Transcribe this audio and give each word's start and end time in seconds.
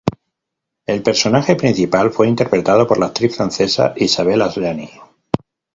El 0.87 1.03
personaje 1.03 1.55
principal 1.55 2.09
fue 2.09 2.27
interpretado 2.27 2.87
por 2.87 2.97
la 2.97 3.05
actriz 3.05 3.35
francesa 3.35 3.93
Isabelle 3.97 4.41
Adjani. 4.43 4.89